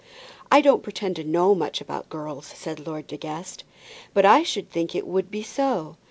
"I 0.51 0.61
don't 0.61 0.81
pretend 0.81 1.15
to 1.17 1.23
know 1.23 1.53
much 1.53 1.79
about 1.79 2.09
girls," 2.09 2.47
said 2.47 2.79
Lord 2.87 3.05
De 3.05 3.17
Guest; 3.17 3.63
"but 4.15 4.25
I 4.25 4.41
should 4.41 4.71
think 4.71 4.95
it 4.95 5.05
would 5.05 5.29
be 5.29 5.43
so. 5.43 5.95